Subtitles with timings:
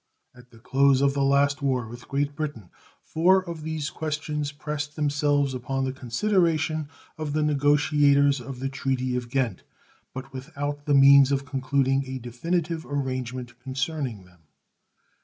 [0.33, 2.71] At the close of the last war with Great Britain
[3.03, 6.89] four of these questions pressed themselves upon the consideration
[7.19, 9.61] of the negotiators of the treaty of Ghent,
[10.11, 14.39] but without the means of concluding a definitive arrangement concerning them.